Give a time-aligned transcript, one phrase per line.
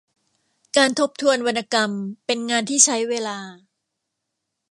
[0.77, 1.91] การทบทวนวรรณกรรม
[2.25, 3.37] เป็นงานที่ใช้เวลา